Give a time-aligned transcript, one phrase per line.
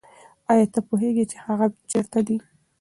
[0.51, 2.37] آیا ته پوهېږې چې هغه چېرته دی؟